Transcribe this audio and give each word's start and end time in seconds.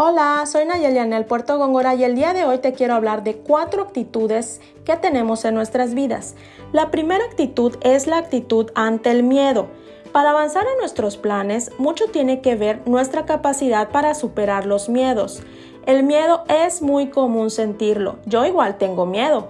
Hola, 0.00 0.44
soy 0.46 0.64
Nayeli 0.64 1.12
el 1.12 1.24
Puerto 1.24 1.58
Góngora 1.58 1.96
y 1.96 2.04
el 2.04 2.14
día 2.14 2.32
de 2.32 2.44
hoy 2.44 2.58
te 2.58 2.72
quiero 2.72 2.94
hablar 2.94 3.24
de 3.24 3.38
cuatro 3.38 3.82
actitudes 3.82 4.60
que 4.84 4.94
tenemos 4.94 5.44
en 5.44 5.56
nuestras 5.56 5.92
vidas. 5.92 6.36
La 6.70 6.92
primera 6.92 7.24
actitud 7.24 7.74
es 7.80 8.06
la 8.06 8.18
actitud 8.18 8.70
ante 8.76 9.10
el 9.10 9.24
miedo. 9.24 9.66
Para 10.12 10.30
avanzar 10.30 10.64
en 10.72 10.78
nuestros 10.78 11.16
planes, 11.16 11.72
mucho 11.78 12.04
tiene 12.12 12.42
que 12.42 12.54
ver 12.54 12.80
nuestra 12.86 13.26
capacidad 13.26 13.88
para 13.88 14.14
superar 14.14 14.66
los 14.66 14.88
miedos. 14.88 15.42
El 15.84 16.04
miedo 16.04 16.44
es 16.46 16.80
muy 16.80 17.10
común 17.10 17.50
sentirlo. 17.50 18.20
Yo 18.24 18.46
igual 18.46 18.78
tengo 18.78 19.04
miedo 19.04 19.48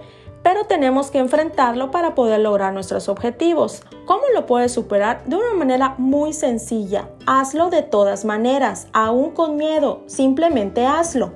pero 0.49 0.63
tenemos 0.63 1.11
que 1.11 1.19
enfrentarlo 1.19 1.91
para 1.91 2.15
poder 2.15 2.39
lograr 2.39 2.73
nuestros 2.73 3.07
objetivos. 3.07 3.83
¿Cómo 4.05 4.23
lo 4.33 4.47
puedes 4.47 4.71
superar? 4.71 5.23
De 5.25 5.35
una 5.35 5.53
manera 5.53 5.93
muy 5.99 6.33
sencilla. 6.33 7.07
Hazlo 7.27 7.69
de 7.69 7.83
todas 7.83 8.25
maneras, 8.25 8.87
aún 8.91 9.29
con 9.29 9.57
miedo, 9.57 10.01
simplemente 10.07 10.87
hazlo. 10.87 11.33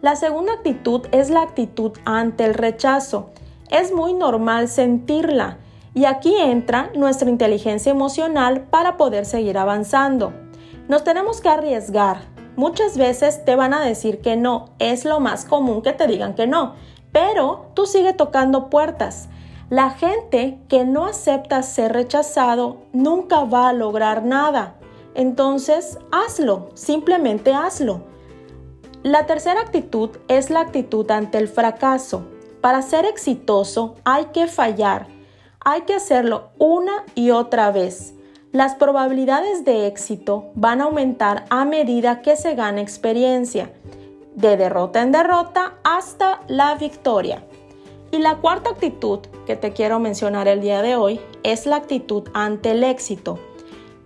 La 0.00 0.14
segunda 0.14 0.52
actitud 0.52 1.08
es 1.10 1.28
la 1.28 1.42
actitud 1.42 1.90
ante 2.04 2.44
el 2.44 2.54
rechazo. 2.54 3.30
Es 3.68 3.92
muy 3.92 4.12
normal 4.12 4.68
sentirla 4.68 5.58
y 5.92 6.04
aquí 6.04 6.36
entra 6.36 6.92
nuestra 6.94 7.28
inteligencia 7.28 7.90
emocional 7.90 8.68
para 8.70 8.96
poder 8.96 9.26
seguir 9.26 9.58
avanzando. 9.58 10.32
Nos 10.86 11.02
tenemos 11.02 11.40
que 11.40 11.48
arriesgar. 11.48 12.18
Muchas 12.54 12.96
veces 12.96 13.44
te 13.44 13.56
van 13.56 13.74
a 13.74 13.84
decir 13.84 14.20
que 14.20 14.36
no, 14.36 14.66
es 14.78 15.04
lo 15.04 15.18
más 15.18 15.44
común 15.44 15.82
que 15.82 15.92
te 15.92 16.06
digan 16.06 16.34
que 16.36 16.46
no 16.46 16.74
pero 17.16 17.70
tú 17.72 17.86
sigue 17.86 18.12
tocando 18.12 18.68
puertas. 18.68 19.30
La 19.70 19.88
gente 19.88 20.58
que 20.68 20.84
no 20.84 21.06
acepta 21.06 21.62
ser 21.62 21.94
rechazado 21.94 22.82
nunca 22.92 23.44
va 23.44 23.70
a 23.70 23.72
lograr 23.72 24.22
nada. 24.22 24.74
Entonces, 25.14 25.98
hazlo, 26.12 26.68
simplemente 26.74 27.54
hazlo. 27.54 28.02
La 29.02 29.24
tercera 29.24 29.62
actitud 29.62 30.10
es 30.28 30.50
la 30.50 30.60
actitud 30.60 31.10
ante 31.10 31.38
el 31.38 31.48
fracaso. 31.48 32.26
Para 32.60 32.82
ser 32.82 33.06
exitoso 33.06 33.94
hay 34.04 34.26
que 34.26 34.46
fallar, 34.46 35.06
hay 35.60 35.82
que 35.86 35.94
hacerlo 35.94 36.50
una 36.58 37.06
y 37.14 37.30
otra 37.30 37.70
vez. 37.70 38.12
Las 38.52 38.74
probabilidades 38.74 39.64
de 39.64 39.86
éxito 39.86 40.50
van 40.54 40.82
a 40.82 40.84
aumentar 40.84 41.46
a 41.48 41.64
medida 41.64 42.20
que 42.20 42.36
se 42.36 42.54
gana 42.54 42.82
experiencia 42.82 43.70
de 44.36 44.56
derrota 44.56 45.02
en 45.02 45.10
derrota 45.10 45.78
hasta 45.82 46.42
la 46.46 46.76
victoria. 46.76 47.44
Y 48.12 48.18
la 48.18 48.36
cuarta 48.36 48.70
actitud 48.70 49.20
que 49.46 49.56
te 49.56 49.72
quiero 49.72 49.98
mencionar 49.98 50.46
el 50.46 50.60
día 50.60 50.82
de 50.82 50.94
hoy 50.94 51.20
es 51.42 51.66
la 51.66 51.76
actitud 51.76 52.28
ante 52.34 52.70
el 52.70 52.84
éxito. 52.84 53.38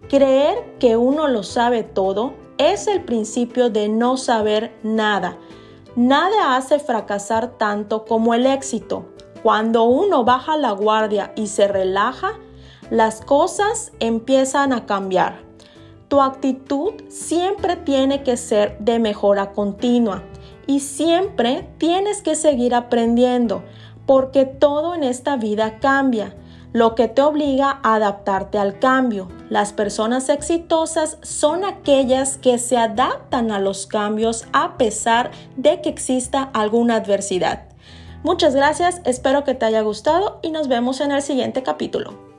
Creer 0.08 0.76
que 0.78 0.96
uno 0.96 1.28
lo 1.28 1.42
sabe 1.42 1.82
todo 1.82 2.32
es 2.56 2.86
el 2.86 3.04
principio 3.04 3.70
de 3.70 3.88
no 3.88 4.16
saber 4.16 4.74
nada. 4.82 5.36
Nada 5.96 6.56
hace 6.56 6.78
fracasar 6.78 7.58
tanto 7.58 8.04
como 8.04 8.32
el 8.34 8.46
éxito. 8.46 9.06
Cuando 9.42 9.84
uno 9.84 10.24
baja 10.24 10.56
la 10.56 10.72
guardia 10.72 11.32
y 11.36 11.48
se 11.48 11.68
relaja, 11.68 12.38
las 12.90 13.20
cosas 13.20 13.92
empiezan 13.98 14.72
a 14.72 14.86
cambiar. 14.86 15.49
Tu 16.10 16.20
actitud 16.20 16.94
siempre 17.08 17.76
tiene 17.76 18.24
que 18.24 18.36
ser 18.36 18.76
de 18.80 18.98
mejora 18.98 19.52
continua 19.52 20.24
y 20.66 20.80
siempre 20.80 21.70
tienes 21.78 22.20
que 22.20 22.34
seguir 22.34 22.74
aprendiendo 22.74 23.62
porque 24.06 24.44
todo 24.44 24.96
en 24.96 25.04
esta 25.04 25.36
vida 25.36 25.78
cambia, 25.78 26.34
lo 26.72 26.96
que 26.96 27.06
te 27.06 27.22
obliga 27.22 27.78
a 27.84 27.94
adaptarte 27.94 28.58
al 28.58 28.80
cambio. 28.80 29.28
Las 29.50 29.72
personas 29.72 30.28
exitosas 30.30 31.16
son 31.22 31.64
aquellas 31.64 32.38
que 32.38 32.58
se 32.58 32.76
adaptan 32.76 33.52
a 33.52 33.60
los 33.60 33.86
cambios 33.86 34.48
a 34.52 34.76
pesar 34.78 35.30
de 35.56 35.80
que 35.80 35.90
exista 35.90 36.42
alguna 36.42 36.96
adversidad. 36.96 37.68
Muchas 38.24 38.56
gracias, 38.56 39.00
espero 39.04 39.44
que 39.44 39.54
te 39.54 39.64
haya 39.64 39.82
gustado 39.82 40.40
y 40.42 40.50
nos 40.50 40.66
vemos 40.66 41.00
en 41.00 41.12
el 41.12 41.22
siguiente 41.22 41.62
capítulo. 41.62 42.29